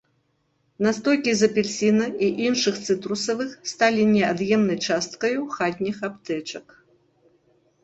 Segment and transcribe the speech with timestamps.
[0.85, 6.67] Настойкі з апельсіна і іншых цытрусавых сталі неад'емнай часткаю хатніх аптэчак.